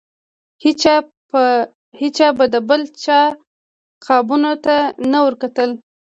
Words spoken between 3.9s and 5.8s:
قابونو ته نه ورکتل.